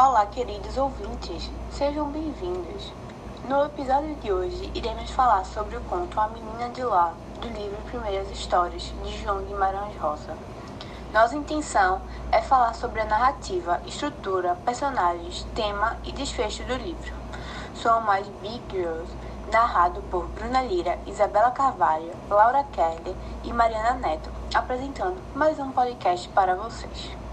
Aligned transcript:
Olá, 0.00 0.24
queridos 0.26 0.76
ouvintes, 0.76 1.50
sejam 1.72 2.08
bem-vindos. 2.08 2.92
No 3.48 3.64
episódio 3.64 4.14
de 4.14 4.32
hoje, 4.32 4.70
iremos 4.72 5.10
falar 5.10 5.44
sobre 5.44 5.76
o 5.76 5.80
conto 5.80 6.20
A 6.20 6.28
Menina 6.28 6.68
de 6.68 6.84
Lá, 6.84 7.12
do 7.40 7.48
livro 7.48 7.76
Primeiras 7.90 8.30
Histórias, 8.30 8.94
de 9.02 9.20
João 9.20 9.42
Guimarães 9.42 9.96
Rosa. 9.96 10.36
Nossa 11.12 11.34
intenção 11.34 12.00
é 12.30 12.40
falar 12.40 12.74
sobre 12.74 13.00
a 13.00 13.06
narrativa, 13.06 13.82
estrutura, 13.86 14.56
personagens, 14.64 15.44
tema 15.56 15.96
e 16.04 16.12
desfecho 16.12 16.62
do 16.62 16.76
livro. 16.76 17.12
Sou 17.74 18.00
mais 18.00 18.28
Big 18.40 18.62
Girls, 18.70 19.12
narrado 19.50 20.00
por 20.02 20.28
Bruna 20.28 20.62
Lira, 20.62 20.96
Isabela 21.08 21.50
Carvalho, 21.50 22.12
Laura 22.30 22.62
Kelly 22.72 23.16
e 23.42 23.52
Mariana 23.52 23.94
Neto, 23.94 24.30
apresentando 24.54 25.20
mais 25.34 25.58
um 25.58 25.72
podcast 25.72 26.28
para 26.28 26.54
vocês. 26.54 27.27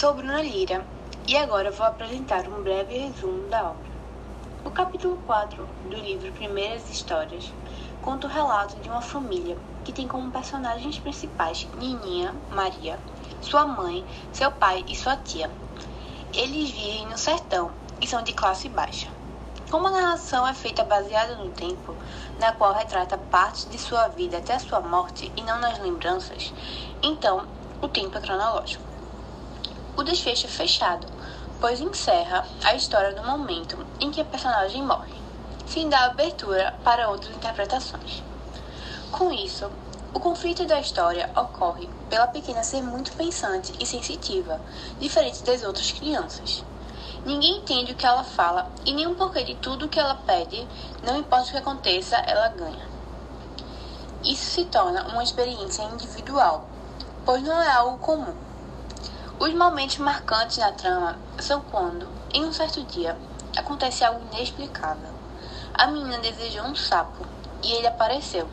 Sou 0.00 0.14
Bruna 0.14 0.40
Lira 0.40 0.82
e 1.28 1.36
agora 1.36 1.70
vou 1.70 1.86
apresentar 1.86 2.48
um 2.48 2.62
breve 2.62 2.96
resumo 2.96 3.46
da 3.50 3.68
obra. 3.68 3.90
O 4.64 4.70
capítulo 4.70 5.18
4 5.26 5.68
do 5.90 5.96
livro 5.96 6.32
Primeiras 6.32 6.88
Histórias 6.88 7.52
conta 8.00 8.26
o 8.26 8.30
relato 8.30 8.80
de 8.80 8.88
uma 8.88 9.02
família 9.02 9.58
que 9.84 9.92
tem 9.92 10.08
como 10.08 10.30
personagens 10.30 10.98
principais 10.98 11.68
Nininha, 11.76 12.34
Maria, 12.50 12.98
sua 13.42 13.66
mãe, 13.66 14.02
seu 14.32 14.50
pai 14.50 14.82
e 14.88 14.96
sua 14.96 15.18
tia. 15.18 15.50
Eles 16.32 16.70
vivem 16.70 17.06
no 17.06 17.18
sertão 17.18 17.70
e 18.00 18.06
são 18.06 18.22
de 18.22 18.32
classe 18.32 18.70
baixa. 18.70 19.08
Como 19.70 19.86
a 19.86 19.90
narração 19.90 20.48
é 20.48 20.54
feita 20.54 20.82
baseada 20.82 21.36
no 21.36 21.50
tempo, 21.50 21.94
na 22.38 22.52
qual 22.52 22.72
retrata 22.72 23.18
partes 23.18 23.68
de 23.68 23.76
sua 23.76 24.08
vida 24.08 24.38
até 24.38 24.54
a 24.54 24.60
sua 24.60 24.80
morte 24.80 25.30
e 25.36 25.42
não 25.42 25.60
nas 25.60 25.78
lembranças, 25.78 26.54
então 27.02 27.44
o 27.82 27.86
tempo 27.86 28.16
é 28.16 28.20
cronológico. 28.22 28.89
O 29.96 30.02
desfecho 30.02 30.46
é 30.46 30.50
fechado, 30.50 31.06
pois 31.60 31.80
encerra 31.80 32.44
a 32.64 32.74
história 32.74 33.12
no 33.12 33.26
momento 33.26 33.86
em 34.00 34.10
que 34.10 34.20
a 34.20 34.24
personagem 34.24 34.82
morre, 34.82 35.14
sem 35.66 35.88
dar 35.88 36.06
abertura 36.06 36.74
para 36.82 37.08
outras 37.10 37.36
interpretações. 37.36 38.22
Com 39.10 39.32
isso, 39.32 39.70
o 40.14 40.18
conflito 40.18 40.64
da 40.66 40.80
história 40.80 41.30
ocorre 41.36 41.88
pela 42.08 42.26
pequena 42.26 42.62
ser 42.62 42.82
muito 42.82 43.12
pensante 43.12 43.72
e 43.78 43.86
sensitiva, 43.86 44.60
diferente 44.98 45.44
das 45.44 45.62
outras 45.62 45.92
crianças. 45.92 46.64
Ninguém 47.24 47.58
entende 47.58 47.92
o 47.92 47.94
que 47.94 48.06
ela 48.06 48.24
fala 48.24 48.70
e 48.86 48.92
nem 48.92 49.06
um 49.06 49.14
porquê 49.14 49.44
de 49.44 49.54
tudo 49.56 49.86
o 49.86 49.88
que 49.88 50.00
ela 50.00 50.14
pede, 50.14 50.66
não 51.04 51.18
importa 51.18 51.48
o 51.48 51.50
que 51.50 51.56
aconteça, 51.58 52.16
ela 52.16 52.48
ganha. 52.48 52.88
Isso 54.24 54.50
se 54.50 54.64
torna 54.64 55.08
uma 55.08 55.22
experiência 55.22 55.82
individual, 55.82 56.66
pois 57.24 57.42
não 57.42 57.62
é 57.62 57.70
algo 57.70 57.98
comum. 57.98 58.49
Os 59.40 59.54
momentos 59.54 59.96
marcantes 59.96 60.58
na 60.58 60.70
trama 60.70 61.18
são 61.38 61.62
quando, 61.62 62.06
em 62.30 62.44
um 62.44 62.52
certo 62.52 62.84
dia, 62.84 63.16
acontece 63.56 64.04
algo 64.04 64.20
inexplicável. 64.30 65.08
A 65.72 65.86
menina 65.86 66.18
desejou 66.18 66.64
um 66.64 66.74
sapo 66.74 67.24
e 67.62 67.72
ele 67.72 67.86
apareceu. 67.86 68.46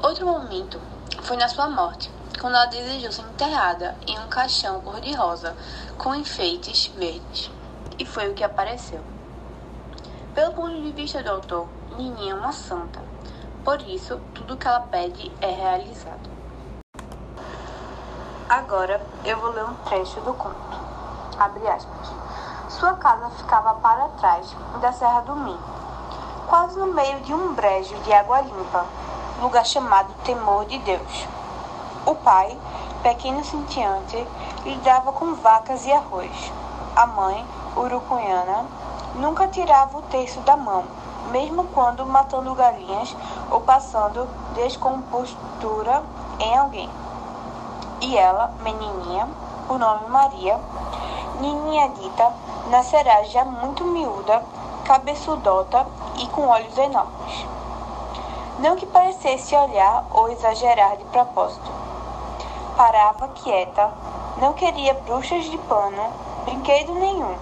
Outro 0.00 0.24
momento 0.24 0.80
foi 1.22 1.36
na 1.36 1.48
sua 1.48 1.68
morte, 1.68 2.08
quando 2.40 2.54
ela 2.54 2.66
desejou 2.66 3.10
ser 3.10 3.22
enterrada 3.22 3.96
em 4.06 4.16
um 4.20 4.28
caixão 4.28 4.80
cor-de-rosa 4.82 5.56
com 5.98 6.14
enfeites 6.14 6.86
verdes. 6.96 7.50
E 7.98 8.06
foi 8.06 8.30
o 8.30 8.34
que 8.34 8.44
apareceu. 8.44 9.02
Pelo 10.36 10.54
ponto 10.54 10.80
de 10.80 10.92
vista 10.92 11.20
do 11.20 11.30
autor, 11.30 11.68
Nininha 11.98 12.34
é 12.34 12.36
uma 12.36 12.52
santa. 12.52 13.02
Por 13.64 13.82
isso, 13.88 14.20
tudo 14.32 14.56
que 14.56 14.68
ela 14.68 14.78
pede 14.82 15.32
é 15.40 15.50
realizado. 15.50 16.31
Agora 18.52 19.00
eu 19.24 19.38
vou 19.40 19.48
ler 19.48 19.64
um 19.64 19.72
trecho 19.76 20.20
do 20.20 20.34
conto. 20.34 20.78
Abre 21.38 21.66
aspas. 21.68 22.12
Sua 22.68 22.92
casa 22.92 23.30
ficava 23.30 23.72
para 23.76 24.08
trás 24.20 24.54
da 24.78 24.92
Serra 24.92 25.20
do 25.22 25.34
Minho, 25.34 25.58
quase 26.46 26.78
no 26.78 26.88
meio 26.88 27.18
de 27.20 27.32
um 27.32 27.54
brejo 27.54 27.94
de 28.00 28.12
água 28.12 28.42
limpa, 28.42 28.84
lugar 29.40 29.64
chamado 29.64 30.12
Temor 30.22 30.66
de 30.66 30.78
Deus. 30.80 31.26
O 32.04 32.14
pai, 32.14 32.58
pequeno 33.02 33.42
cintiante, 33.42 34.28
lidava 34.66 35.12
com 35.12 35.34
vacas 35.36 35.86
e 35.86 35.92
arroz. 35.94 36.52
A 36.94 37.06
mãe, 37.06 37.46
urucunhana, 37.74 38.66
nunca 39.14 39.48
tirava 39.48 39.96
o 39.96 40.02
terço 40.02 40.40
da 40.40 40.58
mão, 40.58 40.84
mesmo 41.30 41.64
quando 41.68 42.04
matando 42.04 42.54
galinhas 42.54 43.16
ou 43.50 43.62
passando 43.62 44.28
descompostura 44.54 46.02
em 46.38 46.58
alguém. 46.58 47.01
E 48.02 48.18
ela, 48.18 48.52
menininha, 48.62 49.28
por 49.66 49.78
nome 49.78 50.08
Maria, 50.08 50.60
Nininha 51.40 51.88
dita, 51.88 52.32
nascerá 52.68 53.22
já 53.24 53.44
muito 53.44 53.84
miúda, 53.84 54.44
cabeçudota 54.84 55.86
e 56.18 56.26
com 56.28 56.46
olhos 56.46 56.76
enormes. 56.76 57.46
Não 58.58 58.76
que 58.76 58.86
parecesse 58.86 59.56
olhar 59.56 60.04
ou 60.12 60.28
exagerar 60.30 60.96
de 60.96 61.04
propósito. 61.04 61.68
Parava 62.76 63.28
quieta, 63.28 63.90
não 64.36 64.52
queria 64.52 64.94
bruxas 64.94 65.44
de 65.46 65.58
pano, 65.58 66.12
brinquedo 66.44 66.94
nenhum, 66.94 67.36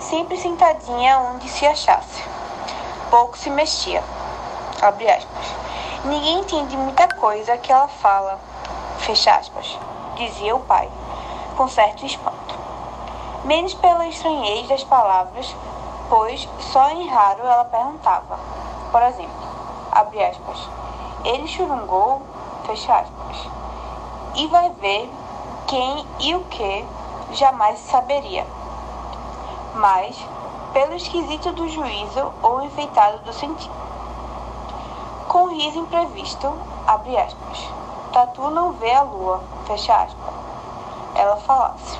sempre 0.00 0.36
sentadinha 0.36 1.18
onde 1.32 1.48
se 1.48 1.66
achasse. 1.66 2.24
Pouco 3.10 3.38
se 3.38 3.48
mexia. 3.48 4.02
Ninguém 6.04 6.40
entende 6.40 6.76
muita 6.76 7.06
coisa 7.16 7.56
que 7.56 7.70
ela 7.70 7.88
fala. 7.88 8.49
Fecha 9.00 9.34
aspas. 9.34 9.78
Dizia 10.16 10.54
o 10.54 10.60
pai, 10.60 10.90
com 11.56 11.66
certo 11.66 12.04
espanto. 12.04 12.54
Menos 13.44 13.72
pela 13.74 14.06
estranhez 14.06 14.68
das 14.68 14.84
palavras, 14.84 15.56
pois 16.10 16.46
só 16.58 16.90
em 16.90 17.08
raro 17.08 17.42
ela 17.42 17.64
perguntava. 17.64 18.38
Por 18.92 19.02
exemplo, 19.02 19.48
abre 19.90 20.22
aspas, 20.22 20.68
ele 21.24 21.48
churungou, 21.48 22.22
fecha 22.66 22.92
aspas, 22.94 23.48
e 24.34 24.46
vai 24.48 24.70
ver 24.74 25.10
quem 25.66 26.06
e 26.18 26.34
o 26.34 26.44
que 26.44 26.84
jamais 27.32 27.78
saberia. 27.80 28.46
Mas, 29.74 30.22
pelo 30.74 30.94
esquisito 30.94 31.52
do 31.52 31.68
juízo 31.68 32.32
ou 32.42 32.62
enfeitado 32.62 33.18
do 33.20 33.32
sentido. 33.32 33.74
Com 35.26 35.48
riso 35.48 35.78
imprevisto, 35.78 36.52
abre 36.86 37.16
aspas, 37.16 37.70
Tatu 38.12 38.50
não 38.50 38.72
vê 38.72 38.92
a 38.92 39.02
lua, 39.02 39.42
fecha 39.66 39.94
aspas, 39.94 40.34
ela 41.14 41.36
falasse. 41.36 41.98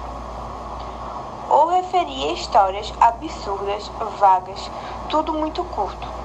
Ou 1.48 1.68
referia 1.68 2.32
histórias 2.32 2.92
absurdas, 3.00 3.90
vagas, 4.18 4.70
tudo 5.08 5.32
muito 5.32 5.62
curto 5.64 6.20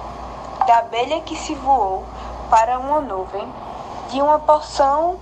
da 0.66 0.80
abelha 0.80 1.22
que 1.22 1.36
se 1.36 1.54
voou 1.54 2.04
para 2.50 2.80
uma 2.80 3.00
nuvem, 3.00 3.48
de 4.10 4.22
uma 4.22 4.40
porção 4.40 5.18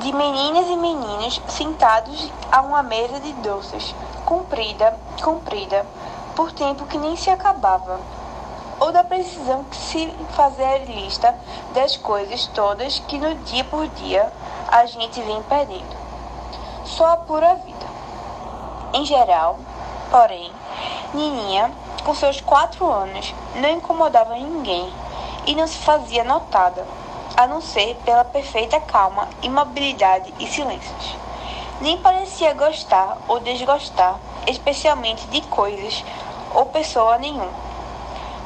de 0.00 0.12
meninas 0.12 0.66
e 0.68 0.76
meninos 0.76 1.40
sentados 1.48 2.30
a 2.50 2.60
uma 2.60 2.82
mesa 2.82 3.18
de 3.20 3.32
doces, 3.34 3.94
comprida, 4.24 4.96
comprida, 5.22 5.84
por 6.36 6.52
tempo 6.52 6.86
que 6.86 6.98
nem 6.98 7.16
se 7.16 7.30
acabava, 7.30 8.00
ou 8.82 8.90
da 8.90 9.04
precisão 9.04 9.62
que 9.64 9.76
se 9.76 10.12
fazer 10.34 10.86
lista 10.86 11.32
das 11.72 11.96
coisas 11.96 12.48
todas 12.48 12.98
que 13.06 13.16
no 13.16 13.32
dia 13.44 13.62
por 13.62 13.86
dia 13.86 14.28
a 14.66 14.84
gente 14.86 15.22
vem 15.22 15.40
perdendo. 15.44 15.96
Só 16.84 17.12
a 17.12 17.16
pura 17.18 17.54
vida. 17.54 17.86
Em 18.92 19.06
geral, 19.06 19.56
porém, 20.10 20.50
Nininha 21.14 21.70
com 22.02 22.12
seus 22.12 22.40
quatro 22.40 22.90
anos, 22.90 23.32
não 23.54 23.70
incomodava 23.70 24.34
ninguém 24.34 24.92
e 25.46 25.54
não 25.54 25.68
se 25.68 25.78
fazia 25.78 26.24
notada, 26.24 26.84
a 27.36 27.46
não 27.46 27.60
ser 27.60 27.94
pela 28.04 28.24
perfeita 28.24 28.80
calma, 28.80 29.28
imobilidade 29.42 30.34
e 30.40 30.46
silêncios. 30.48 31.16
Nem 31.80 31.98
parecia 31.98 32.52
gostar 32.54 33.16
ou 33.28 33.38
desgostar, 33.38 34.18
especialmente 34.48 35.24
de 35.28 35.40
coisas 35.42 36.04
ou 36.52 36.66
pessoa 36.66 37.16
nenhuma. 37.18 37.71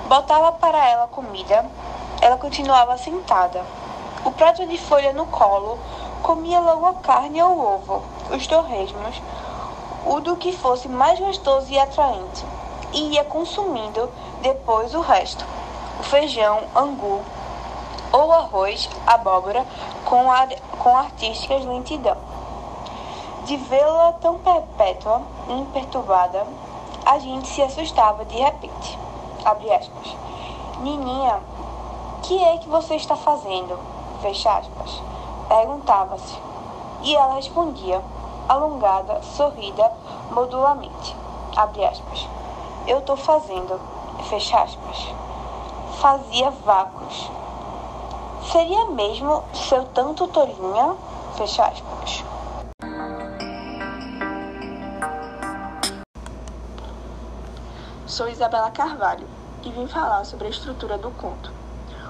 Botava 0.09 0.53
para 0.53 0.89
ela 0.89 1.09
comida, 1.09 1.65
ela 2.21 2.37
continuava 2.37 2.97
sentada. 2.97 3.65
O 4.25 4.31
prato 4.31 4.65
de 4.67 4.79
folha 4.79 5.13
no 5.13 5.27
colo, 5.27 5.79
comia 6.23 6.61
logo 6.61 6.87
a 6.87 6.95
carne 6.95 7.43
ou 7.43 7.51
o 7.51 7.75
ovo, 7.75 8.03
os 8.31 8.47
torresmos, 8.47 9.21
o 10.07 10.21
do 10.21 10.37
que 10.37 10.53
fosse 10.53 10.89
mais 10.89 11.19
gostoso 11.19 11.71
e 11.71 11.79
atraente 11.79 12.45
e 12.93 13.15
ia 13.15 13.25
consumindo 13.25 14.09
depois 14.43 14.95
o 14.95 15.01
resto: 15.01 15.45
o 15.99 16.03
feijão, 16.03 16.63
angu 16.75 17.21
ou 18.13 18.33
arroz, 18.33 18.89
abóbora 19.07 19.67
com, 20.05 20.31
ar, 20.31 20.49
com 20.79 20.97
artísticas 20.97 21.65
lentidão. 21.65 22.17
De 23.45 23.57
vê-la 23.57 24.13
tão 24.21 24.39
perpétua 24.39 25.23
e 25.49 25.53
imperturbada, 25.53 26.47
a 27.05 27.19
gente 27.19 27.49
se 27.49 27.63
assustava 27.63 28.25
de 28.25 28.37
repente. 28.37 29.06
Abre 29.47 29.73
aspas. 29.73 30.17
Nininha 30.81 31.39
Que 32.23 32.43
é 32.43 32.59
que 32.59 32.69
você 32.69 32.97
está 32.97 33.15
fazendo? 33.15 33.79
Fecha 34.21 34.51
aspas. 34.59 35.01
Perguntava-se. 35.49 36.37
E 37.03 37.15
ela 37.15 37.35
respondia, 37.35 38.03
alongada, 38.49 39.23
sorrida, 39.23 39.93
modulamente. 40.33 41.15
Abre 41.55 41.85
aspas. 41.85 42.27
Eu 42.89 42.99
estou 42.99 43.17
fazendo. 43.17 43.81
Fecha 44.25 44.63
aspas. 44.63 45.15
Fazia 46.01 46.51
vácuos. 46.51 47.31
Seria 48.51 48.87
mesmo 48.87 49.45
seu 49.55 49.85
tanto 49.85 50.27
tolinha? 50.27 50.97
Fecha 51.37 51.67
aspas. 51.67 52.25
Sou 58.17 58.31
Isabela 58.31 58.71
Carvalho 58.71 59.27
e 59.63 59.71
vim 59.71 59.87
falar 59.87 60.25
sobre 60.25 60.47
a 60.47 60.49
estrutura 60.49 60.97
do 60.97 61.11
conto. 61.11 61.53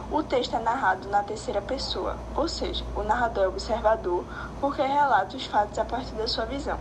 O 0.08 0.22
texto 0.22 0.54
é 0.54 0.60
narrado 0.60 1.08
na 1.08 1.24
terceira 1.24 1.60
pessoa, 1.60 2.16
ou 2.36 2.46
seja, 2.46 2.84
o 2.94 3.02
narrador 3.02 3.42
é 3.42 3.48
observador 3.48 4.24
porque 4.60 4.82
relata 4.82 5.36
os 5.36 5.46
fatos 5.46 5.76
a 5.80 5.84
partir 5.84 6.12
da 6.12 6.28
sua 6.28 6.44
visão. 6.44 6.78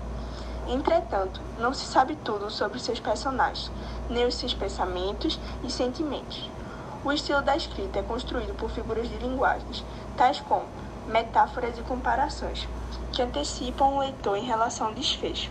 Entretanto, 0.67 1.41
não 1.57 1.73
se 1.73 1.87
sabe 1.87 2.15
tudo 2.17 2.51
sobre 2.51 2.77
seus 2.77 2.99
personagens, 2.99 3.71
nem 4.11 4.27
os 4.27 4.35
seus 4.35 4.53
pensamentos 4.53 5.39
e 5.63 5.71
sentimentos. 5.71 6.47
O 7.03 7.11
estilo 7.11 7.41
da 7.41 7.57
escrita 7.57 7.97
é 7.97 8.03
construído 8.03 8.53
por 8.53 8.69
figuras 8.69 9.09
de 9.09 9.17
linguagens, 9.17 9.83
tais 10.15 10.39
como 10.39 10.67
metáforas 11.07 11.75
e 11.79 11.81
comparações, 11.81 12.67
que 13.11 13.23
antecipam 13.23 13.95
o 13.95 13.99
leitor 14.01 14.37
em 14.37 14.45
relação 14.45 14.85
ao 14.85 14.93
desfecho. 14.93 15.49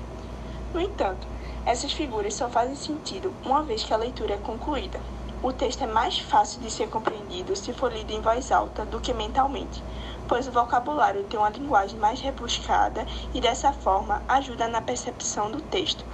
No 0.72 0.80
entanto, 0.80 1.33
essas 1.66 1.92
figuras 1.92 2.34
só 2.34 2.48
fazem 2.48 2.76
sentido 2.76 3.34
uma 3.44 3.62
vez 3.62 3.82
que 3.82 3.94
a 3.94 3.96
leitura 3.96 4.34
é 4.34 4.38
concluída. 4.38 5.00
O 5.42 5.52
texto 5.52 5.82
é 5.82 5.86
mais 5.86 6.18
fácil 6.18 6.60
de 6.60 6.70
ser 6.70 6.88
compreendido 6.88 7.54
se 7.54 7.72
for 7.72 7.92
lido 7.92 8.12
em 8.12 8.20
voz 8.20 8.50
alta 8.50 8.84
do 8.84 9.00
que 9.00 9.12
mentalmente, 9.12 9.82
pois 10.26 10.48
o 10.48 10.52
vocabulário 10.52 11.24
tem 11.24 11.38
uma 11.38 11.50
linguagem 11.50 11.98
mais 11.98 12.20
rebuscada 12.20 13.06
e 13.34 13.40
dessa 13.40 13.72
forma 13.72 14.22
ajuda 14.28 14.68
na 14.68 14.80
percepção 14.80 15.50
do 15.50 15.60
texto, 15.60 16.04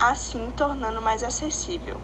assim 0.00 0.50
tornando 0.52 1.02
mais 1.02 1.22
acessível. 1.22 2.00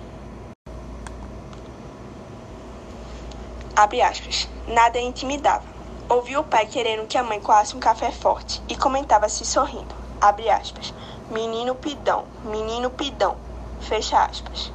Abre 3.76 4.02
aspas. 4.02 4.48
Nada 4.68 5.00
intimidava. 5.00 5.64
Ouvi 6.08 6.36
o 6.36 6.44
pai 6.44 6.66
querendo 6.66 7.08
que 7.08 7.18
a 7.18 7.22
mãe 7.22 7.40
coasse 7.40 7.76
um 7.76 7.80
café 7.80 8.12
forte 8.12 8.62
e 8.68 8.76
comentava-se 8.76 9.44
sorrindo. 9.44 9.94
Abre 10.20 10.48
aspas. 10.48 10.94
Menino 11.30 11.74
pidão, 11.74 12.26
menino 12.44 12.90
pidão. 12.90 13.36
Fecha 13.80 14.22
aspas. 14.24 14.70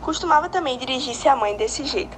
Costumava 0.00 0.48
também 0.48 0.78
dirigir-se 0.78 1.28
à 1.28 1.34
mãe 1.34 1.56
desse 1.56 1.84
jeito. 1.84 2.16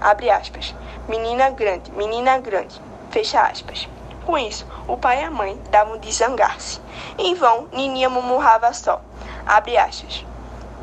Abre 0.00 0.30
aspas. 0.30 0.74
Menina 1.06 1.50
grande, 1.50 1.92
menina 1.92 2.38
grande. 2.38 2.80
Fecha 3.10 3.42
aspas. 3.42 3.86
Com 4.24 4.38
isso, 4.38 4.66
o 4.88 4.96
pai 4.96 5.20
e 5.20 5.24
a 5.24 5.30
mãe 5.30 5.60
davam 5.70 5.98
de 5.98 6.10
zangar-se. 6.10 6.80
Em 7.18 7.34
vão, 7.34 7.68
Nininha 7.70 8.08
murmurava 8.08 8.72
só. 8.72 9.02
Abre 9.46 9.76
aspas. 9.76 10.24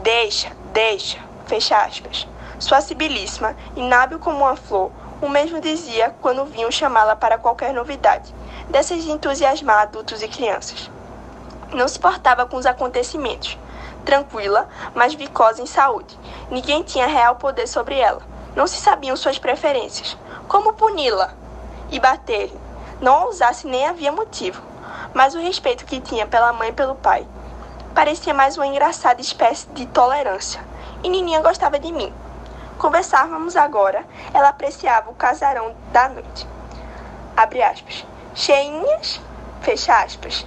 Deixa, 0.03 0.51
deixa. 0.71 1.17
Fecha 1.47 1.77
aspas. 1.77 2.27
Sua 2.59 2.79
sibilíssima, 2.79 3.55
inábil 3.75 4.19
como 4.19 4.39
uma 4.39 4.55
flor, 4.55 4.91
o 5.19 5.27
mesmo 5.27 5.59
dizia 5.59 6.13
quando 6.21 6.45
vinham 6.45 6.69
chamá-la 6.69 7.15
para 7.15 7.39
qualquer 7.39 7.73
novidade, 7.73 8.35
dessas 8.69 9.03
de 9.03 9.09
entusiasmar 9.09 9.79
adultos 9.79 10.21
e 10.21 10.27
crianças. 10.27 10.91
Não 11.73 11.87
se 11.87 11.99
portava 11.99 12.45
com 12.45 12.57
os 12.57 12.65
acontecimentos, 12.65 13.57
tranquila, 14.03 14.67
mas 14.95 15.13
vicosa 15.13 15.61
em 15.61 15.67
saúde. 15.67 16.17
Ninguém 16.49 16.81
tinha 16.81 17.05
real 17.05 17.35
poder 17.35 17.67
sobre 17.67 17.99
ela. 17.99 18.21
Não 18.55 18.65
se 18.65 18.77
sabiam 18.77 19.15
suas 19.15 19.37
preferências. 19.37 20.17
Como 20.47 20.73
puni-la 20.73 21.33
e 21.91 21.99
bater-lhe? 21.99 22.59
Não 22.99 23.25
ousasse 23.25 23.67
nem 23.67 23.85
havia 23.85 24.11
motivo. 24.11 24.61
Mas 25.13 25.35
o 25.35 25.39
respeito 25.39 25.85
que 25.85 26.01
tinha 26.01 26.25
pela 26.25 26.51
mãe 26.51 26.69
e 26.69 26.73
pelo 26.73 26.95
pai 26.95 27.25
parecia 27.93 28.33
mais 28.33 28.57
uma 28.57 28.65
engraçada 28.65 29.21
espécie 29.21 29.67
de 29.69 29.85
tolerância. 29.87 30.61
E 31.03 31.09
Nininha 31.09 31.41
gostava 31.41 31.77
de 31.77 31.91
mim. 31.91 32.13
Conversávamos 32.77 33.55
agora, 33.55 34.05
ela 34.33 34.49
apreciava 34.49 35.11
o 35.11 35.15
casarão 35.15 35.75
da 35.91 36.09
noite. 36.09 36.47
Abre 37.35 37.61
aspas. 37.61 38.05
Cheinhas, 38.33 39.21
fecha 39.61 40.01
aspas. 40.01 40.45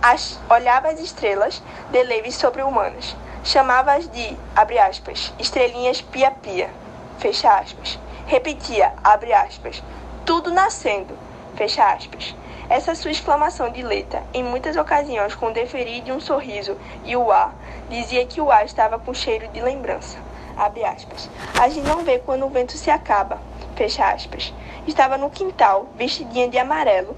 As, 0.00 0.38
olhava 0.48 0.88
as 0.88 1.00
estrelas 1.00 1.60
de 1.90 2.02
leves 2.04 2.36
sobre-humanas. 2.36 3.16
Chamava-as 3.42 4.08
de, 4.08 4.36
abre 4.54 4.78
aspas, 4.78 5.32
estrelinhas 5.38 6.00
pia-pia, 6.00 6.70
fecha 7.18 7.52
aspas. 7.58 7.98
Repetia, 8.26 8.92
abre 9.02 9.32
aspas, 9.32 9.82
tudo 10.24 10.52
nascendo, 10.52 11.18
fecha 11.56 11.84
aspas. 11.92 12.36
Essa 12.68 12.94
sua 12.94 13.10
exclamação 13.10 13.70
de 13.70 13.82
letra, 13.82 14.22
em 14.32 14.44
muitas 14.44 14.76
ocasiões 14.76 15.34
com 15.34 15.46
o 15.46 15.52
deferir 15.52 16.02
de 16.02 16.12
um 16.12 16.20
sorriso 16.20 16.76
e 17.04 17.16
o 17.16 17.32
ar, 17.32 17.54
dizia 17.88 18.24
que 18.24 18.40
o 18.40 18.52
ar 18.52 18.64
estava 18.66 18.98
com 18.98 19.12
cheiro 19.12 19.48
de 19.48 19.60
lembrança. 19.60 20.18
Abre 20.56 20.84
aspas. 20.84 21.28
A 21.58 21.68
gente 21.68 21.88
não 21.88 22.04
vê 22.04 22.18
quando 22.18 22.46
o 22.46 22.50
vento 22.50 22.76
se 22.76 22.90
acaba, 22.90 23.40
fecha 23.74 24.06
aspas. 24.06 24.52
Estava 24.86 25.16
no 25.18 25.30
quintal, 25.30 25.86
vestidinha 25.96 26.48
de 26.48 26.58
amarelo. 26.58 27.16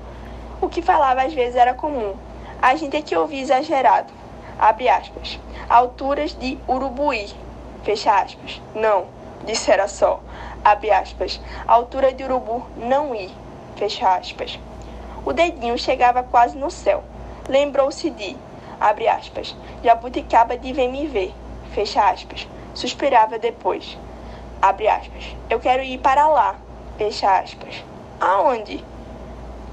O 0.61 0.69
que 0.69 0.81
falava 0.81 1.23
às 1.23 1.35
vezes 1.35 1.57
era 1.57 1.75
comum, 1.75 2.15
a 2.61 2.75
gente 2.77 2.97
é 2.97 3.03
que 3.03 3.17
ouvia 3.17 3.41
exagerado. 3.41 4.13
Abre 4.59 4.89
aspas. 4.89 5.39
Alturas 5.69 6.35
de 6.35 6.59
Urubuí. 6.69 7.31
Fecha 7.83 8.21
aspas. 8.21 8.61
Não, 8.75 9.07
dissera 9.45 9.89
só. 9.89 10.21
Abre 10.63 10.91
aspas. 10.91 11.41
Altura 11.67 12.13
de 12.13 12.23
urubu 12.23 12.67
não 12.77 13.15
ir. 13.15 13.31
Fecha 13.77 14.15
aspas. 14.15 14.59
O 15.25 15.33
dedinho 15.33 15.79
chegava 15.79 16.23
quase 16.23 16.57
no 16.57 16.71
céu. 16.71 17.03
Lembrou-se 17.49 18.11
de, 18.11 18.37
abre 18.79 19.09
aspas, 19.09 19.57
jabuticaba 19.83 20.57
de 20.57 20.73
vem 20.73 20.91
me 20.91 21.07
ver. 21.07 21.35
Fecha 21.73 22.11
aspas. 22.11 22.47
Suspirava 22.75 23.39
depois. 23.39 23.99
Abre 24.61 24.89
aspas. 24.89 25.35
Eu 25.49 25.59
quero 25.59 25.83
ir 25.83 25.99
para 25.99 26.27
lá. 26.27 26.57
Fecha 26.99 27.39
aspas. 27.39 27.83
Aonde? 28.21 28.85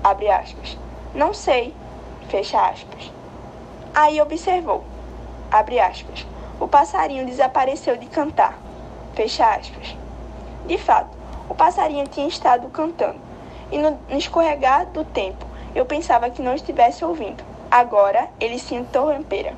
Abre 0.01 0.29
aspas. 0.29 0.77
Não 1.13 1.33
sei. 1.33 1.73
Fecha 2.29 2.59
aspas. 2.59 3.09
Aí 3.95 4.21
observou, 4.21 4.83
abre 5.49 5.79
aspas, 5.79 6.27
o 6.59 6.67
passarinho 6.67 7.25
desapareceu 7.25 7.95
de 7.95 8.05
cantar. 8.07 8.59
Fecha 9.15 9.45
aspas. 9.55 9.95
De 10.65 10.77
fato, 10.77 11.17
o 11.47 11.55
passarinho 11.55 12.05
tinha 12.05 12.27
estado 12.27 12.67
cantando, 12.67 13.19
e 13.71 13.77
no 13.77 13.97
escorregar 14.09 14.87
do 14.87 15.05
tempo 15.05 15.45
eu 15.73 15.85
pensava 15.85 16.29
que 16.29 16.41
não 16.41 16.53
estivesse 16.53 17.05
ouvindo. 17.05 17.41
Agora 17.71 18.27
ele 18.41 18.59
se 18.59 18.75
interrompera. 18.75 19.53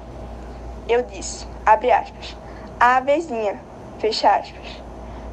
Eu 0.88 1.02
disse, 1.02 1.48
abre 1.66 1.92
aspas, 1.92 2.38
a 2.80 2.98
avezinha, 2.98 3.60
fecha 3.98 4.30
aspas. 4.30 4.80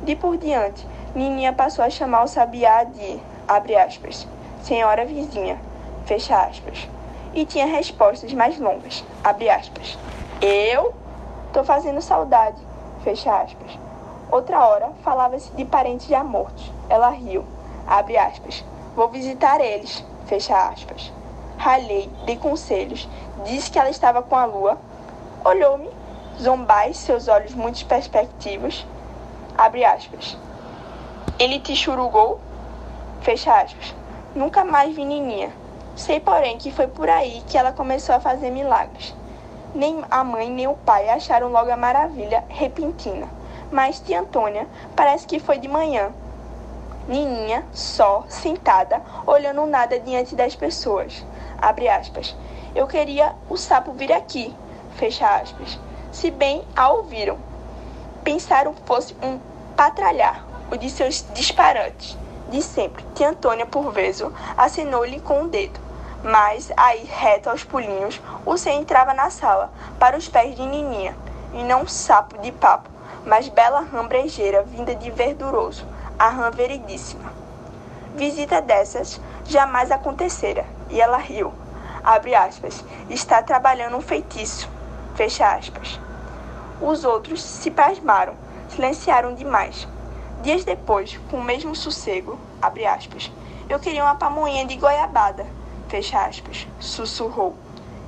De 0.03 0.17
por 0.17 0.39
diante, 0.39 0.87
Nininha 1.15 1.53
passou 1.53 1.85
a 1.85 1.91
chamar 1.91 2.25
o 2.25 2.29
sabiá 2.29 2.85
de, 2.85 3.21
abre 3.47 3.77
aspas, 3.77 4.27
senhora 4.63 5.05
vizinha, 5.05 5.59
fecha 6.07 6.35
aspas 6.41 6.96
e 7.37 7.45
tinha 7.45 7.67
respostas 7.67 8.33
mais 8.33 8.59
longas. 8.59 9.05
Abre 9.23 9.51
aspas. 9.51 9.99
Eu 10.41 10.95
tô 11.53 11.63
fazendo 11.63 12.01
saudade. 12.01 12.57
Fecha 13.05 13.31
aspas. 13.43 13.79
Outra 14.31 14.67
hora 14.67 14.91
falava-se 15.05 15.53
de 15.53 15.65
parentes 15.67 16.07
já 16.07 16.25
mortos. 16.25 16.73
Ela 16.89 17.11
riu. 17.11 17.45
Abre 17.87 18.17
aspas. 18.17 18.65
Vou 18.97 19.11
visitar 19.11 19.61
eles. 19.61 20.03
Fecha 20.25 20.57
aspas. 20.71 21.13
Ralhei, 21.59 22.11
dei 22.25 22.37
conselhos, 22.37 23.09
disse 23.45 23.71
que 23.71 23.79
ela 23.79 23.91
estava 23.91 24.23
com 24.23 24.35
a 24.35 24.45
lua. 24.45 24.79
Olhou-me, 25.45 25.91
zombais, 26.41 26.97
seus 26.97 27.29
olhos 27.29 27.55
muito 27.55 27.85
perspectivos. 27.87 28.87
Abre 29.57 29.85
aspas. 29.85 30.39
Ele 31.39 31.61
te 31.61 31.77
churugou? 31.77 32.41
Fecha 33.21 33.55
aspas. 33.61 33.95
Nunca 34.35 34.65
mais 34.65 34.95
vi 34.95 35.05
Nininha. 35.05 35.66
Sei, 35.97 36.21
porém, 36.21 36.59
que 36.59 36.71
foi 36.71 36.87
por 36.87 37.09
aí 37.09 37.43
que 37.49 37.57
ela 37.57 37.73
começou 37.73 38.15
a 38.15 38.21
fazer 38.21 38.51
milagres. 38.51 39.15
Nem 39.75 40.05
a 40.11 40.23
mãe 40.23 40.51
nem 40.51 40.67
o 40.67 40.75
pai 40.75 41.09
acharam 41.09 41.49
logo 41.49 41.71
a 41.71 41.77
maravilha 41.77 42.45
repentina. 42.51 43.27
Mas 43.73 43.99
tia 43.99 44.21
Antônia 44.21 44.67
parece 44.95 45.27
que 45.27 45.41
foi 45.41 45.59
de 45.59 45.67
manhã. 45.67 46.13
Nininha, 47.09 47.65
só, 47.73 48.25
sentada, 48.29 49.01
olhando 49.27 49.65
nada 49.65 49.99
diante 49.99 50.37
das 50.37 50.55
pessoas. 50.55 51.25
Abre 51.57 51.89
aspas. 51.89 52.37
Eu 52.75 52.87
queria 52.87 53.35
o 53.49 53.57
sapo 53.57 53.93
vir 53.93 54.13
aqui. 54.13 54.55
Fecha 54.97 55.27
aspas. 55.37 55.79
Se 56.13 56.31
bem 56.31 56.63
a 56.77 56.91
ouviram. 56.91 57.39
Pensaram 58.23 58.75
fosse 58.85 59.17
um 59.23 59.39
patralhar, 59.75 60.45
o 60.71 60.77
de 60.77 60.91
seus 60.91 61.25
disparates. 61.33 62.19
De 62.51 62.61
sempre, 62.61 63.03
tia 63.15 63.31
Antônia, 63.31 63.65
por 63.65 63.91
vezes, 63.93 64.29
acenou-lhe 64.59 65.21
com 65.21 65.45
o 65.45 65.49
dedo. 65.49 65.86
Mas, 66.29 66.73
aí, 66.77 67.05
reto 67.05 67.49
aos 67.49 67.63
pulinhos, 67.63 68.21
o 68.45 68.57
Sen 68.57 68.81
entrava 68.81 69.15
na 69.15 69.31
sala, 69.31 69.71
para 69.97 70.17
os 70.17 70.29
pés 70.29 70.57
de 70.57 70.67
Nininha, 70.67 71.17
e 71.55 71.63
não 71.63 71.87
sapo 71.87 72.37
de 72.39 72.51
papo, 72.51 72.91
mas 73.25 73.49
bela 73.49 73.83
rã 73.83 74.05
brejeira 74.05 74.65
vinda 74.65 74.93
de 74.93 75.09
verduroso, 75.09 75.87
a 76.19 76.29
rã 76.29 76.51
veridíssima. 76.51 77.33
Visita 78.17 78.61
dessas 78.61 79.21
jamais 79.45 79.93
acontecera, 79.93 80.67
e 80.91 81.01
ela 81.01 81.17
riu. 81.17 81.55
Abre 82.03 82.35
aspas. 82.35 82.85
Está 83.09 83.41
trabalhando 83.41 83.97
um 83.97 84.01
feitiço. 84.01 84.69
Fecha 85.15 85.55
aspas. 85.55 86.01
Os 86.81 87.05
outros 87.05 87.41
se 87.41 87.71
pasmaram, 87.71 88.35
silenciaram 88.69 89.33
demais. 89.33 89.87
Dias 90.43 90.65
depois, 90.65 91.21
com 91.31 91.37
o 91.37 91.45
mesmo 91.45 91.77
sossego, 91.77 92.37
abre 92.61 92.85
aspas, 92.85 93.31
eu 93.69 93.79
queria 93.79 94.03
uma 94.03 94.17
pamonha 94.17 94.67
de 94.67 94.77
goiabada, 94.77 95.47
fecha 95.89 96.19
aspas, 96.21 96.67
sussurrou. 96.81 97.55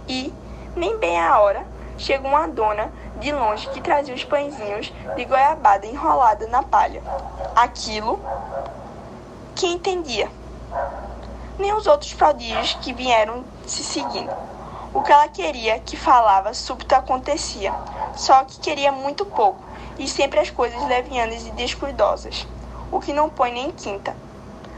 E, 0.08 0.32
nem 0.75 0.99
bem 0.99 1.20
a 1.20 1.38
hora, 1.40 1.66
chegou 1.97 2.30
uma 2.30 2.47
dona 2.47 2.92
de 3.16 3.32
longe 3.32 3.68
que 3.70 3.80
trazia 3.80 4.14
os 4.14 4.25
pãezinhos 4.25 4.92
de 5.16 5.25
goiabada 5.25 5.87
enrolada 5.87 6.47
na 6.47 6.62
palha. 6.62 7.02
Aquilo 7.54 8.18
que 9.54 9.66
entendia. 9.66 10.30
Nem 11.58 11.75
os 11.75 11.87
outros 11.87 12.14
prodígios 12.14 12.75
que 12.80 12.92
vieram 12.92 13.44
se 13.66 13.82
seguindo. 13.82 14.32
O 14.94 15.02
que 15.02 15.12
ela 15.12 15.28
queria 15.28 15.78
que 15.80 15.97
falava 15.97 16.54
súbito 16.54 16.94
acontecia, 16.94 17.75
só 18.16 18.44
que 18.44 18.58
queria 18.61 18.90
muito 18.90 19.26
pouco, 19.26 19.61
e 19.99 20.08
sempre 20.08 20.40
as 20.40 20.49
coisas 20.49 20.82
levianas 20.88 21.47
e 21.47 21.50
descuidosas, 21.50 22.47
o 22.90 23.00
que 23.00 23.12
não 23.12 23.28
põe 23.28 23.52
nem 23.52 23.70
quinta. 23.70 24.16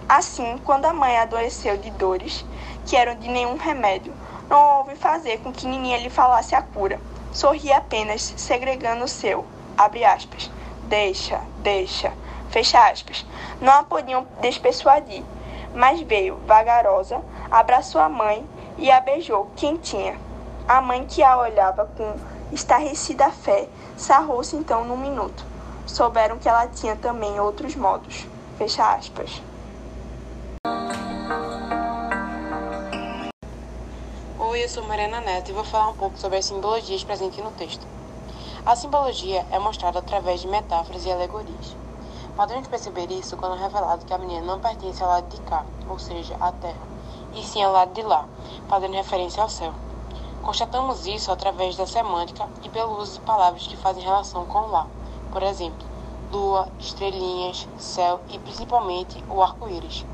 Assim, 0.08 0.58
quando 0.64 0.86
a 0.86 0.92
mãe 0.92 1.16
adoeceu 1.18 1.76
de 1.76 1.90
dores, 1.92 2.44
que 2.90 2.96
eram 2.96 3.14
de 3.14 3.28
nenhum 3.28 3.56
remédio, 3.56 4.12
não 4.48 4.78
houve 4.78 4.96
fazer 4.96 5.38
com 5.38 5.52
que 5.52 5.64
Nininha 5.64 5.98
lhe 5.98 6.10
falasse 6.10 6.56
a 6.56 6.60
cura. 6.60 7.00
Sorria 7.32 7.76
apenas, 7.76 8.34
segregando 8.36 9.04
o 9.04 9.08
seu, 9.08 9.46
abre 9.78 10.04
aspas, 10.04 10.50
deixa, 10.88 11.40
deixa, 11.58 12.12
fecha 12.50 12.90
aspas. 12.90 13.24
Não 13.60 13.72
a 13.74 13.84
podiam 13.84 14.26
despersuadir, 14.40 15.22
mas 15.72 16.00
veio, 16.00 16.40
vagarosa, 16.48 17.22
abraçou 17.48 18.00
a 18.00 18.08
mãe 18.08 18.44
e 18.76 18.90
a 18.90 19.00
beijou, 19.00 19.48
quentinha. 19.54 20.18
A 20.66 20.80
mãe 20.80 21.06
que 21.06 21.22
a 21.22 21.38
olhava 21.38 21.88
com 21.96 22.16
estarrecida 22.50 23.30
fé, 23.30 23.68
sarrou-se 23.96 24.56
então 24.56 24.84
num 24.84 24.96
minuto. 24.96 25.46
Souberam 25.86 26.38
que 26.38 26.48
ela 26.48 26.66
tinha 26.66 26.96
também 26.96 27.38
outros 27.38 27.76
modos. 27.76 28.26
Fecha 28.58 28.94
aspas. 28.94 29.40
Oi, 34.50 34.64
eu 34.64 34.68
sou 34.68 34.82
Mariana 34.82 35.20
Neto 35.20 35.48
e 35.48 35.54
vou 35.54 35.62
falar 35.62 35.90
um 35.90 35.94
pouco 35.94 36.18
sobre 36.18 36.36
as 36.36 36.44
simbologias 36.44 37.04
presentes 37.04 37.38
no 37.38 37.52
texto. 37.52 37.86
A 38.66 38.74
simbologia 38.74 39.46
é 39.48 39.60
mostrada 39.60 40.00
através 40.00 40.40
de 40.40 40.48
metáforas 40.48 41.06
e 41.06 41.12
alegorias. 41.12 41.76
Podemos 42.34 42.66
perceber 42.66 43.12
isso 43.12 43.36
quando 43.36 43.54
é 43.54 43.60
revelado 43.60 44.04
que 44.04 44.12
a 44.12 44.18
menina 44.18 44.44
não 44.44 44.58
pertence 44.58 45.00
ao 45.04 45.08
lado 45.08 45.28
de 45.28 45.40
cá, 45.42 45.64
ou 45.88 46.00
seja, 46.00 46.34
à 46.40 46.50
terra, 46.50 46.82
e 47.32 47.44
sim 47.44 47.62
ao 47.62 47.72
lado 47.72 47.92
de 47.92 48.02
lá, 48.02 48.26
fazendo 48.68 48.94
referência 48.94 49.40
ao 49.40 49.48
céu. 49.48 49.72
Constatamos 50.42 51.06
isso 51.06 51.30
através 51.30 51.76
da 51.76 51.86
semântica 51.86 52.48
e 52.64 52.68
pelo 52.68 52.98
uso 52.98 53.20
de 53.20 53.20
palavras 53.20 53.68
que 53.68 53.76
fazem 53.76 54.02
relação 54.02 54.46
com 54.46 54.66
lá, 54.66 54.88
por 55.30 55.44
exemplo, 55.44 55.86
lua, 56.32 56.66
estrelinhas, 56.80 57.68
céu 57.78 58.20
e 58.28 58.38
principalmente 58.40 59.24
o 59.30 59.40
arco-íris, 59.44 60.04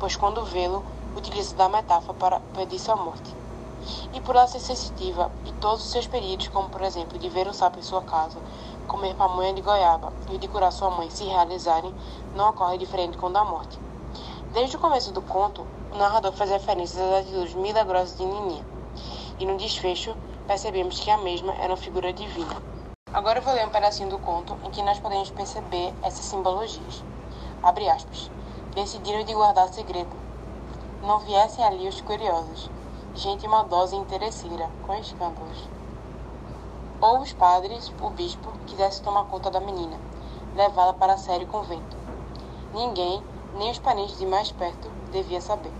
pois 0.00 0.16
quando 0.16 0.46
vê-lo, 0.46 0.82
utiliza 1.14 1.54
da 1.56 1.68
metáfora 1.68 2.14
para 2.14 2.40
pedir 2.54 2.78
sua 2.78 2.96
morte 2.96 3.41
e 4.12 4.20
por 4.20 4.36
ela 4.36 4.46
ser 4.46 4.60
sensitiva 4.60 5.30
e 5.46 5.52
todos 5.52 5.84
os 5.84 5.90
seus 5.90 6.06
períodos, 6.06 6.48
como 6.48 6.68
por 6.68 6.82
exemplo 6.82 7.18
de 7.18 7.28
ver 7.28 7.48
um 7.48 7.52
sapo 7.52 7.78
em 7.78 7.82
sua 7.82 8.02
casa, 8.02 8.38
comer 8.86 9.14
pamonha 9.14 9.52
de 9.52 9.62
goiaba 9.62 10.12
e 10.30 10.38
de 10.38 10.48
curar 10.48 10.72
sua 10.72 10.90
mãe 10.90 11.10
se 11.10 11.24
realizarem, 11.24 11.94
não 12.34 12.50
ocorre 12.50 12.78
diferente 12.78 13.16
com 13.16 13.26
o 13.26 13.32
da 13.32 13.44
morte. 13.44 13.78
Desde 14.52 14.76
o 14.76 14.80
começo 14.80 15.12
do 15.12 15.22
conto, 15.22 15.66
o 15.92 15.96
narrador 15.96 16.32
faz 16.32 16.50
referências 16.50 17.00
às 17.00 17.20
atitudes 17.20 17.54
milagrosas 17.54 18.16
de 18.16 18.24
Nininha, 18.24 18.64
e 19.38 19.46
no 19.46 19.56
desfecho 19.56 20.14
percebemos 20.46 21.00
que 21.00 21.10
a 21.10 21.18
mesma 21.18 21.54
era 21.54 21.68
uma 21.68 21.76
figura 21.76 22.12
divina. 22.12 22.54
Agora 23.12 23.38
eu 23.38 23.42
vou 23.42 23.54
ler 23.54 23.66
um 23.66 23.70
pedacinho 23.70 24.08
do 24.08 24.18
conto 24.18 24.56
em 24.64 24.70
que 24.70 24.82
nós 24.82 24.98
podemos 24.98 25.30
perceber 25.30 25.92
essas 26.02 26.24
simbologias. 26.24 27.04
Abre 27.62 27.88
aspas. 27.88 28.30
Decidiram 28.74 29.22
de 29.24 29.34
guardar 29.34 29.68
segredo. 29.68 30.10
Não 31.02 31.18
viessem 31.18 31.64
ali 31.64 31.88
os 31.88 32.00
curiosos, 32.00 32.70
gente 33.14 33.46
maldosa 33.46 33.94
e 33.94 33.98
interesseira, 33.98 34.70
com 34.86 34.94
escândalos. 34.94 35.68
Ou 37.00 37.20
os 37.20 37.32
padres, 37.32 37.92
o 38.00 38.08
bispo, 38.08 38.50
quisesse 38.66 39.02
tomar 39.02 39.24
conta 39.24 39.50
da 39.50 39.60
menina, 39.60 39.98
levá-la 40.54 40.94
para 40.94 41.12
a 41.12 41.18
sério 41.18 41.46
convento. 41.46 41.96
Ninguém, 42.72 43.22
nem 43.58 43.70
os 43.70 43.78
parentes 43.78 44.18
de 44.18 44.24
mais 44.24 44.50
perto, 44.50 44.90
devia 45.10 45.42
saber. 45.42 45.72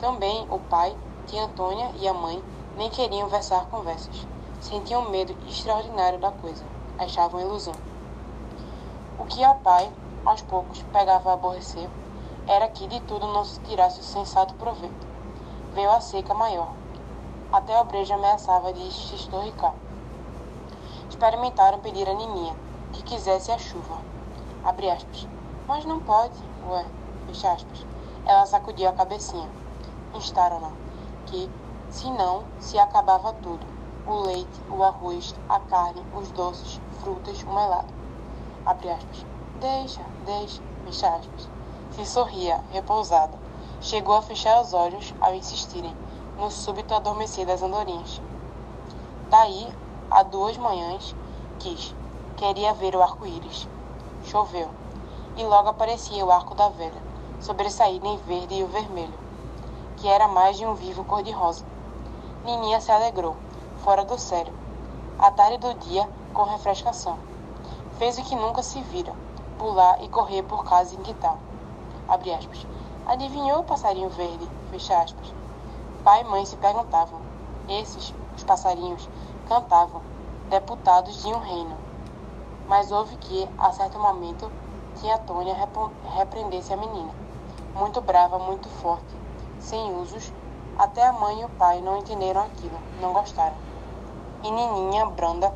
Também 0.00 0.46
o 0.50 0.58
pai, 0.58 0.96
tia 1.26 1.44
Antônia 1.44 1.92
e 1.96 2.08
a 2.08 2.14
mãe 2.14 2.42
nem 2.76 2.88
queriam 2.88 3.28
versar 3.28 3.66
conversas. 3.66 4.26
Sentiam 4.60 5.10
medo 5.10 5.36
extraordinário 5.46 6.18
da 6.18 6.32
coisa. 6.32 6.64
Achavam 6.98 7.40
ilusão. 7.40 7.74
O 9.18 9.26
que 9.26 9.44
ao 9.44 9.56
pai, 9.56 9.92
aos 10.24 10.40
poucos, 10.40 10.82
pegava 10.90 11.30
a 11.30 11.34
aborrecer, 11.34 11.88
era 12.46 12.66
que 12.68 12.86
de 12.86 13.00
tudo 13.00 13.26
não 13.26 13.44
se 13.44 13.60
tirasse 13.60 14.00
o 14.00 14.04
sensato 14.04 14.54
proveito 14.54 15.09
veio 15.74 15.90
a 15.90 16.00
seca 16.00 16.34
maior. 16.34 16.72
Até 17.52 17.76
a 17.76 17.84
breja 17.84 18.14
ameaçava 18.14 18.72
de 18.72 18.92
se 18.92 19.14
estorricar. 19.14 19.74
Experimentaram 21.08 21.80
pedir 21.80 22.08
a 22.08 22.14
Nininha 22.14 22.54
que 22.92 23.02
quisesse 23.02 23.50
a 23.50 23.58
chuva. 23.58 23.98
Abre 24.64 24.90
aspas. 24.90 25.28
Mas 25.66 25.84
não 25.84 26.00
pode, 26.00 26.34
ué, 26.68 26.84
fecha 27.26 27.52
aspas. 27.52 27.86
Ela 28.26 28.46
sacudiu 28.46 28.88
a 28.88 28.92
cabecinha. 28.92 29.48
Instaram-na 30.14 30.72
que, 31.26 31.50
se 31.88 32.10
não, 32.10 32.44
se 32.58 32.78
acabava 32.78 33.32
tudo. 33.34 33.66
O 34.06 34.22
leite, 34.22 34.60
o 34.70 34.82
arroz, 34.82 35.34
a 35.48 35.60
carne, 35.60 36.02
os 36.14 36.30
doces, 36.32 36.80
frutas, 37.00 37.42
o 37.42 37.54
melado. 37.54 37.92
Abre 38.66 38.90
aspas. 38.90 39.24
Deixa, 39.60 40.02
deixa, 40.24 40.62
fecha 40.84 41.08
aspas. 41.08 41.48
Se 41.92 42.06
sorria, 42.06 42.60
repousada 42.72 43.49
Chegou 43.82 44.14
a 44.14 44.20
fechar 44.20 44.60
os 44.60 44.74
olhos 44.74 45.14
ao 45.22 45.34
insistirem 45.34 45.96
no 46.36 46.50
súbito 46.50 46.94
adormecer 46.94 47.46
das 47.46 47.62
andorinhas. 47.62 48.20
Daí, 49.30 49.72
há 50.10 50.22
duas 50.22 50.58
manhãs, 50.58 51.16
quis, 51.58 51.94
queria 52.36 52.74
ver 52.74 52.94
o 52.94 53.02
arco-íris. 53.02 53.66
Choveu, 54.24 54.68
e 55.34 55.42
logo 55.44 55.70
aparecia 55.70 56.22
o 56.26 56.30
arco 56.30 56.54
da 56.54 56.68
velha, 56.68 57.02
sobressaído 57.40 58.06
em 58.06 58.18
verde 58.18 58.54
e 58.56 58.62
o 58.62 58.68
vermelho, 58.68 59.18
que 59.96 60.06
era 60.06 60.28
mais 60.28 60.58
de 60.58 60.66
um 60.66 60.74
vivo 60.74 61.02
cor-de-rosa. 61.04 61.64
Nininha 62.44 62.82
se 62.82 62.92
alegrou, 62.92 63.34
fora 63.78 64.04
do 64.04 64.18
sério. 64.18 64.52
A 65.18 65.30
tarde 65.30 65.56
do 65.56 65.72
dia, 65.72 66.06
com 66.34 66.42
refrescação. 66.42 67.18
Fez 67.98 68.18
o 68.18 68.24
que 68.24 68.36
nunca 68.36 68.62
se 68.62 68.82
vira, 68.82 69.14
pular 69.58 70.02
e 70.04 70.08
correr 70.10 70.42
por 70.42 70.64
casa 70.64 70.94
em 70.94 71.02
quintal. 71.02 71.38
Abre 72.06 72.34
aspas. 72.34 72.66
Adivinhou 73.10 73.58
o 73.58 73.64
passarinho 73.64 74.08
verde? 74.08 74.48
Fecha 74.70 74.96
aspas. 74.96 75.34
Pai 76.04 76.20
e 76.20 76.24
mãe 76.24 76.46
se 76.46 76.56
perguntavam. 76.56 77.20
Esses, 77.68 78.14
os 78.36 78.44
passarinhos, 78.44 79.08
cantavam, 79.48 80.00
deputados 80.48 81.20
de 81.20 81.26
um 81.26 81.40
reino. 81.40 81.76
Mas 82.68 82.92
houve 82.92 83.16
que, 83.16 83.48
a 83.58 83.72
certo 83.72 83.98
momento, 83.98 84.48
tia 85.00 85.18
Tônia 85.18 85.56
repreendesse 86.16 86.72
a 86.72 86.76
menina. 86.76 87.10
Muito 87.74 88.00
brava, 88.00 88.38
muito 88.38 88.68
forte, 88.68 89.16
sem 89.58 89.92
usos, 89.96 90.32
até 90.78 91.04
a 91.04 91.12
mãe 91.12 91.40
e 91.40 91.44
o 91.44 91.48
pai 91.48 91.80
não 91.80 91.98
entenderam 91.98 92.42
aquilo, 92.42 92.78
não 93.00 93.12
gostaram. 93.12 93.56
E 94.44 94.50
Nininha, 94.52 95.06
branda, 95.06 95.52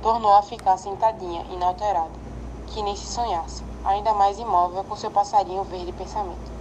tornou 0.00 0.34
a 0.34 0.40
ficar 0.40 0.78
sentadinha, 0.78 1.42
inalterada, 1.50 2.18
que 2.68 2.82
nem 2.82 2.96
se 2.96 3.04
sonhasse, 3.04 3.62
ainda 3.84 4.14
mais 4.14 4.38
imóvel 4.38 4.82
com 4.84 4.96
seu 4.96 5.10
passarinho 5.10 5.62
verde 5.64 5.92
pensamento. 5.92 6.55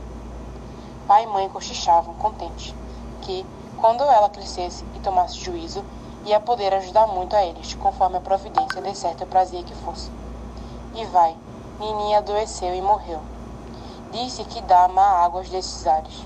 Pai 1.08 1.24
e 1.24 1.28
mãe 1.28 1.48
cochichavam, 1.50 2.16
contentes, 2.16 2.74
que, 3.22 3.46
quando 3.78 4.04
ela 4.04 4.30
crescesse 4.30 4.84
e 4.96 5.00
tomasse 5.00 5.40
juízo, 5.40 5.84
ia 6.26 6.40
poder 6.40 6.74
ajudar 6.74 7.06
muito 7.08 7.36
a 7.36 7.46
eles, 7.46 7.76
conforme 7.76 8.18
a 8.18 8.22
providência 8.22 8.82
de 8.82 8.96
certo 8.96 9.26
prazer 9.28 9.64
que 9.64 9.76
fosse. 9.76 10.10
E 10.96 11.06
vai, 11.06 11.36
Nininha 11.80 12.18
adoeceu 12.18 12.74
e 12.74 12.82
morreu. 12.82 13.20
Disse 14.12 14.44
que 14.46 14.62
dá 14.62 14.88
má 14.88 15.24
águas 15.24 15.50
desses 15.50 15.86
ares. 15.86 16.26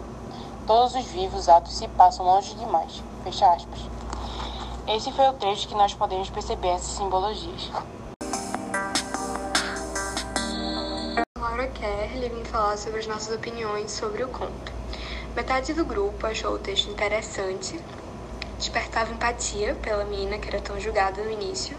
Todos 0.66 0.96
os 0.96 1.06
vivos 1.06 1.50
atos 1.50 1.76
se 1.76 1.88
passam 1.90 2.26
longe 2.26 2.54
demais. 2.56 3.04
Fecha 3.24 3.52
aspas. 3.52 3.80
Esse 4.88 5.12
foi 5.12 5.28
o 5.28 5.34
trecho 5.34 5.68
que 5.68 5.76
nós 5.76 5.94
podemos 5.94 6.30
perceber 6.30 6.70
essas 6.70 6.96
simbologias. 6.96 7.72
Kerr 11.80 12.10
vim 12.30 12.44
falar 12.44 12.76
sobre 12.76 13.00
as 13.00 13.08
nossas 13.08 13.34
opiniões 13.34 13.94
sobre 13.94 14.22
o 14.22 14.28
conto. 14.28 14.74
Metade 15.34 15.74
do 15.74 15.86
grupo 15.86 16.28
achou 16.28 16.56
o 16.56 16.60
texto 16.60 16.92
interessante, 16.92 17.80
despertava 18.58 19.14
empatia 19.14 19.74
pela 19.76 20.04
menina 20.04 20.38
que 20.38 20.50
era 20.50 20.60
tão 20.60 20.78
julgada 20.78 21.24
no 21.24 21.32
início. 21.32 21.78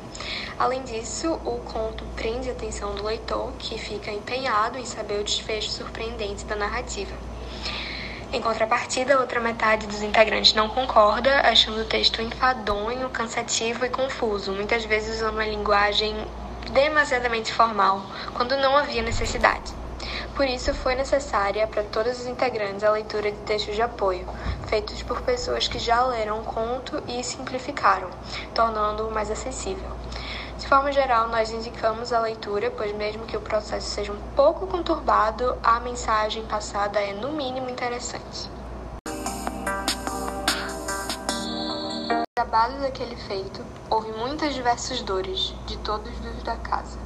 Além 0.58 0.82
disso, 0.84 1.34
o 1.44 1.58
conto 1.58 2.02
prende 2.16 2.48
a 2.48 2.52
atenção 2.52 2.94
do 2.94 3.04
leitor, 3.04 3.52
que 3.58 3.76
fica 3.76 4.10
empenhado 4.10 4.78
em 4.78 4.86
saber 4.86 5.20
o 5.20 5.24
desfecho 5.24 5.68
surpreendente 5.68 6.46
da 6.46 6.56
narrativa. 6.56 7.14
Em 8.32 8.40
contrapartida, 8.40 9.16
a 9.16 9.20
outra 9.20 9.38
metade 9.38 9.86
dos 9.86 10.00
integrantes 10.00 10.54
não 10.54 10.70
concorda, 10.70 11.42
achando 11.42 11.82
o 11.82 11.84
texto 11.84 12.22
enfadonho, 12.22 13.10
cansativo 13.10 13.84
e 13.84 13.90
confuso, 13.90 14.52
muitas 14.52 14.82
vezes 14.86 15.16
usando 15.16 15.34
uma 15.34 15.44
linguagem 15.44 16.16
demasiadamente 16.72 17.52
formal, 17.52 18.02
quando 18.32 18.56
não 18.56 18.78
havia 18.78 19.02
necessidade. 19.02 19.79
Por 20.34 20.46
isso, 20.46 20.72
foi 20.72 20.94
necessária 20.94 21.66
para 21.66 21.82
todos 21.84 22.20
os 22.20 22.26
integrantes 22.26 22.82
a 22.82 22.90
leitura 22.90 23.30
de 23.30 23.38
textos 23.38 23.74
de 23.74 23.82
apoio, 23.82 24.26
feitos 24.68 25.02
por 25.02 25.20
pessoas 25.22 25.68
que 25.68 25.78
já 25.78 26.02
leram 26.04 26.40
o 26.40 26.44
conto 26.44 27.02
e 27.06 27.22
simplificaram, 27.22 28.08
tornando-o 28.54 29.10
mais 29.10 29.30
acessível. 29.30 29.90
De 30.60 30.68
forma 30.68 30.92
geral, 30.92 31.28
nós 31.28 31.50
indicamos 31.50 32.12
a 32.12 32.20
leitura, 32.20 32.70
pois, 32.70 32.92
mesmo 32.92 33.24
que 33.24 33.36
o 33.36 33.40
processo 33.40 33.88
seja 33.88 34.12
um 34.12 34.20
pouco 34.36 34.66
conturbado, 34.66 35.58
a 35.62 35.80
mensagem 35.80 36.44
passada 36.44 37.00
é, 37.00 37.14
no 37.14 37.32
mínimo, 37.32 37.70
interessante. 37.70 38.50
No 42.08 42.24
trabalho 42.34 42.78
daquele 42.80 43.16
feito, 43.16 43.64
houve 43.88 44.12
muitas 44.12 44.54
diversas 44.54 45.00
dores, 45.00 45.54
de 45.66 45.78
todos 45.78 46.12
os 46.26 46.42
da 46.42 46.56
casa. 46.56 46.98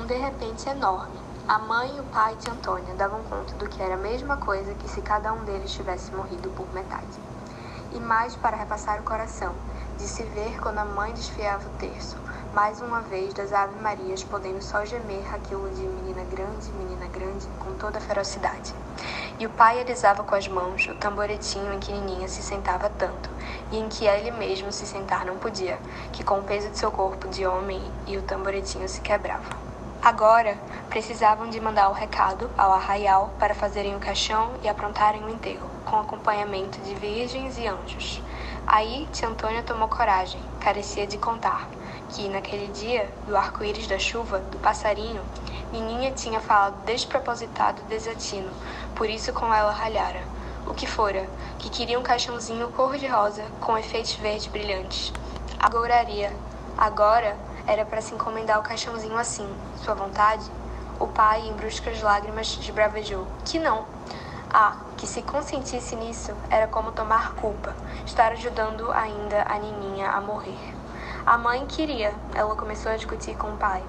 Um 0.00 0.06
de 0.06 0.14
repente 0.14 0.68
enorme. 0.68 1.33
A 1.46 1.58
mãe, 1.58 2.00
o 2.00 2.04
pai 2.04 2.34
e 2.42 2.50
Antônia 2.50 2.94
davam 2.94 3.22
conta 3.24 3.52
do 3.56 3.68
que 3.68 3.82
era 3.82 3.94
a 3.94 3.98
mesma 3.98 4.38
coisa 4.38 4.72
que 4.72 4.88
se 4.88 5.02
cada 5.02 5.30
um 5.30 5.44
deles 5.44 5.74
tivesse 5.74 6.10
morrido 6.10 6.48
por 6.56 6.66
metade. 6.72 7.20
E 7.92 8.00
mais 8.00 8.34
para 8.34 8.56
repassar 8.56 8.98
o 8.98 9.02
coração, 9.02 9.54
de 9.98 10.04
se 10.04 10.22
ver 10.22 10.58
quando 10.58 10.78
a 10.78 10.86
mãe 10.86 11.12
desfiava 11.12 11.68
o 11.68 11.72
terço, 11.78 12.16
mais 12.54 12.80
uma 12.80 13.02
vez 13.02 13.34
das 13.34 13.52
Ave 13.52 13.78
Marias, 13.78 14.24
podendo 14.24 14.62
só 14.62 14.86
gemer 14.86 15.22
aquilo 15.34 15.68
de 15.68 15.82
menina 15.82 16.24
grande, 16.24 16.72
menina 16.72 17.06
grande, 17.08 17.46
com 17.58 17.74
toda 17.74 17.98
a 17.98 18.00
ferocidade. 18.00 18.74
E 19.38 19.44
o 19.44 19.50
pai 19.50 19.82
alisava 19.82 20.24
com 20.24 20.34
as 20.34 20.48
mãos 20.48 20.86
o 20.88 20.94
tamboretinho 20.94 21.74
em 21.74 21.78
que 21.78 21.92
Nininha 21.92 22.26
se 22.26 22.42
sentava 22.42 22.88
tanto, 22.88 23.28
e 23.70 23.76
em 23.76 23.90
que 23.90 24.06
ele 24.06 24.30
mesmo 24.30 24.72
se 24.72 24.86
sentar 24.86 25.26
não 25.26 25.36
podia, 25.36 25.78
que 26.10 26.24
com 26.24 26.38
o 26.38 26.42
peso 26.42 26.70
de 26.70 26.78
seu 26.78 26.90
corpo 26.90 27.28
de 27.28 27.46
homem 27.46 27.82
e 28.06 28.16
o 28.16 28.22
tamboretinho 28.22 28.88
se 28.88 29.02
quebrava. 29.02 29.63
Agora, 30.04 30.58
precisavam 30.90 31.48
de 31.48 31.58
mandar 31.58 31.88
o 31.88 31.94
recado 31.94 32.50
ao 32.58 32.74
arraial 32.74 33.32
para 33.38 33.54
fazerem 33.54 33.96
o 33.96 33.98
caixão 33.98 34.50
e 34.62 34.68
aprontarem 34.68 35.24
o 35.24 35.30
enterro, 35.30 35.66
com 35.86 35.98
acompanhamento 35.98 36.78
de 36.82 36.94
virgens 36.94 37.56
e 37.56 37.66
anjos. 37.66 38.22
Aí, 38.66 39.08
tia 39.14 39.26
Antônia 39.26 39.62
tomou 39.62 39.88
coragem, 39.88 40.42
carecia 40.60 41.06
de 41.06 41.16
contar, 41.16 41.66
que, 42.10 42.28
naquele 42.28 42.66
dia, 42.66 43.10
do 43.26 43.34
arco-íris 43.34 43.86
da 43.86 43.98
chuva, 43.98 44.40
do 44.40 44.58
passarinho, 44.58 45.22
Nininha 45.72 46.12
tinha 46.12 46.38
falado 46.38 46.84
despropositado 46.84 47.80
desatino, 47.84 48.52
por 48.94 49.08
isso 49.08 49.32
com 49.32 49.54
ela 49.54 49.72
ralhara. 49.72 50.22
O 50.66 50.74
que 50.74 50.86
fora, 50.86 51.26
que 51.58 51.70
queria 51.70 51.98
um 51.98 52.02
caixãozinho 52.02 52.68
cor-de-rosa, 52.72 53.46
com 53.58 53.78
efeitos 53.78 54.12
verdes 54.16 54.48
brilhantes. 54.48 55.14
Agouraria. 55.58 56.30
Agora 56.76 57.38
era 57.66 57.84
para 57.84 58.00
se 58.00 58.14
encomendar 58.14 58.58
o 58.58 58.62
caixãozinho 58.62 59.16
assim, 59.16 59.48
sua 59.76 59.94
vontade? 59.94 60.50
O 61.00 61.06
pai, 61.06 61.40
em 61.40 61.52
bruscas 61.54 62.00
lágrimas, 62.02 62.56
desbravejou. 62.56 63.26
Que 63.44 63.58
não. 63.58 63.84
Ah, 64.52 64.76
que 64.96 65.06
se 65.06 65.22
consentisse 65.22 65.96
nisso, 65.96 66.32
era 66.48 66.68
como 66.68 66.92
tomar 66.92 67.34
culpa, 67.34 67.74
estar 68.06 68.30
ajudando 68.32 68.92
ainda 68.92 69.44
a 69.48 69.58
Nininha 69.58 70.10
a 70.10 70.20
morrer. 70.20 70.74
A 71.26 71.36
mãe 71.36 71.66
queria, 71.66 72.14
ela 72.34 72.54
começou 72.54 72.92
a 72.92 72.96
discutir 72.96 73.36
com 73.36 73.48
o 73.48 73.56
pai, 73.56 73.82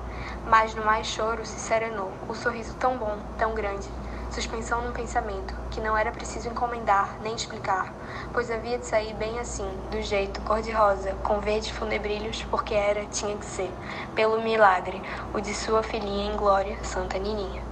mas 0.47 0.73
no 0.73 0.83
mais 0.83 1.05
choro 1.05 1.45
se 1.45 1.59
serenou, 1.59 2.11
o 2.27 2.33
sorriso 2.33 2.73
tão 2.75 2.97
bom, 2.97 3.17
tão 3.37 3.53
grande, 3.53 3.87
suspensão 4.35 4.81
num 4.81 4.91
pensamento, 4.91 5.55
que 5.71 5.79
não 5.79 5.97
era 5.97 6.11
preciso 6.11 6.49
encomendar 6.49 7.17
nem 7.21 7.33
explicar, 7.33 7.93
pois 8.33 8.51
havia 8.51 8.77
de 8.77 8.85
sair 8.85 9.13
bem 9.13 9.39
assim, 9.39 9.67
do 9.89 10.01
jeito 10.01 10.41
cor-de-rosa, 10.41 11.13
com 11.23 11.39
verdes 11.39 11.69
funebrilhos, 11.69 12.43
porque 12.51 12.73
era, 12.73 13.05
tinha 13.05 13.37
que 13.37 13.45
ser, 13.45 13.71
pelo 14.13 14.41
milagre, 14.41 15.01
o 15.33 15.39
de 15.39 15.53
sua 15.53 15.81
filhinha 15.81 16.33
em 16.33 16.35
glória, 16.35 16.77
Santa 16.83 17.17
Nininha. 17.17 17.63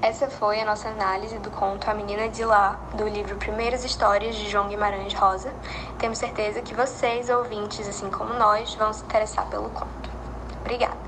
Essa 0.00 0.30
foi 0.30 0.60
a 0.60 0.64
nossa 0.64 0.88
análise 0.88 1.38
do 1.40 1.50
conto 1.50 1.90
A 1.90 1.94
Menina 1.94 2.28
de 2.28 2.44
Lá, 2.44 2.78
do 2.94 3.06
livro 3.06 3.36
Primeiras 3.36 3.84
Histórias 3.84 4.34
de 4.36 4.48
João 4.48 4.68
Guimarães 4.68 5.12
Rosa. 5.12 5.52
Temos 5.98 6.18
certeza 6.18 6.62
que 6.62 6.72
vocês, 6.72 7.28
ouvintes, 7.28 7.86
assim 7.86 8.08
como 8.08 8.32
nós, 8.34 8.74
vão 8.76 8.92
se 8.92 9.02
interessar 9.04 9.46
pelo 9.50 9.68
conto. 9.70 10.08
Obrigada! 10.60 10.99